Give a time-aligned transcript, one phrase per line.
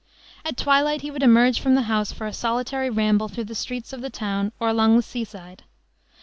[0.43, 3.93] At twilight he would emerge from the house for a solitary ramble through the streets
[3.93, 5.63] of the town or along the sea side.